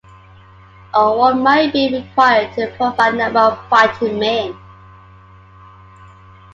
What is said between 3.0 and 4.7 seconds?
a number of fighting men.